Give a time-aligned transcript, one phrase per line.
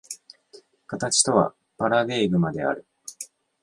[0.87, 2.87] 形とはパラデーグマである。